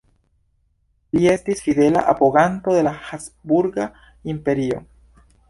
Li 1.17 1.27
estis 1.33 1.61
fidela 1.65 2.03
apoganto 2.13 2.75
de 2.89 2.95
habsburga 3.11 3.87
Imperio. 4.35 4.83